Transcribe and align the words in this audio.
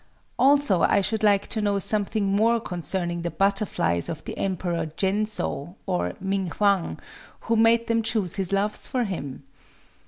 Also 0.39 0.81
I 0.81 0.99
should 1.01 1.21
like 1.21 1.45
to 1.49 1.61
know 1.61 1.77
something 1.77 2.25
more 2.35 2.59
concerning 2.59 3.21
the 3.21 3.29
butterflies 3.29 4.09
of 4.09 4.23
the 4.25 4.35
Emperor 4.35 4.87
Gensō, 4.87 5.75
or 5.85 6.13
Ming 6.19 6.47
Hwang, 6.49 6.97
who 7.41 7.55
made 7.55 7.85
them 7.85 8.01
choose 8.01 8.37
his 8.37 8.51
loves 8.51 8.87
for 8.87 9.03
him... 9.03 9.43